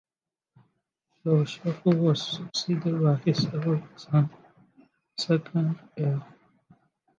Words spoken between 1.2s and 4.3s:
Lord Suffolk was succeeded by his eldest